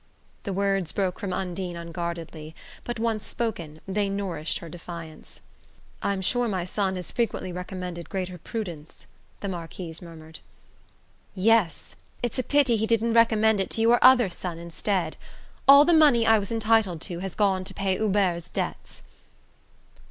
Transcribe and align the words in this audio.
The 0.45 0.51
words 0.51 0.91
broke 0.91 1.19
from 1.19 1.31
Undine 1.31 1.75
unguardedly, 1.75 2.55
but 2.83 2.97
once 2.97 3.27
spoken 3.27 3.79
they 3.87 4.09
nourished 4.09 4.57
her 4.57 4.67
defiance. 4.67 5.41
"I'm 6.01 6.21
sure 6.21 6.47
my 6.47 6.65
son 6.65 6.95
has 6.95 7.11
frequently 7.11 7.51
recommended 7.51 8.09
greater 8.09 8.39
prudence" 8.39 9.05
the 9.41 9.47
Marquise 9.47 10.01
murmured. 10.01 10.39
"Yes! 11.35 11.95
It's 12.23 12.39
a 12.39 12.41
pity 12.43 12.77
he 12.77 12.87
didn't 12.87 13.13
recommend 13.13 13.59
it 13.59 13.69
to 13.69 13.81
your 13.81 13.99
other 14.01 14.31
son 14.31 14.57
instead! 14.57 15.17
All 15.67 15.85
the 15.85 15.93
money 15.93 16.25
I 16.25 16.39
was 16.39 16.51
entitled 16.51 16.99
to 17.01 17.19
has 17.19 17.35
gone 17.35 17.63
to 17.65 17.73
pay 17.75 17.95
Hubert's 17.95 18.49
debts." 18.49 19.03